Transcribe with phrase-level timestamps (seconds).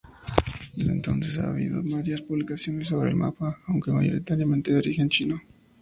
[0.73, 5.43] Desde entonces ha habido varias publicaciones sobre el mapa, aunque mayoritariamente de origen chino.